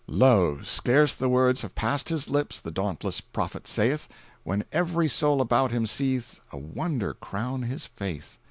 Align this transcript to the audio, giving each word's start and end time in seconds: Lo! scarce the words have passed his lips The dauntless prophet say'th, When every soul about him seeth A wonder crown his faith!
Lo! 0.07 0.59
scarce 0.63 1.13
the 1.13 1.29
words 1.29 1.61
have 1.61 1.75
passed 1.75 2.09
his 2.09 2.27
lips 2.27 2.59
The 2.59 2.71
dauntless 2.71 3.21
prophet 3.21 3.67
say'th, 3.67 4.07
When 4.43 4.63
every 4.71 5.07
soul 5.07 5.41
about 5.41 5.69
him 5.71 5.85
seeth 5.85 6.39
A 6.51 6.57
wonder 6.57 7.13
crown 7.13 7.61
his 7.61 7.85
faith! 7.85 8.39